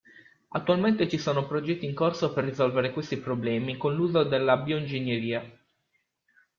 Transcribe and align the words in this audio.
Attualmente 0.53 1.07
ci 1.07 1.19
sono 1.19 1.45
progetti 1.45 1.85
in 1.85 1.93
corso 1.93 2.33
per 2.33 2.43
risolvere 2.45 2.91
questi 2.91 3.17
problemi 3.17 3.77
con 3.77 3.93
l'uso 3.93 4.23
della 4.23 4.57
bioingegneria. 4.57 5.45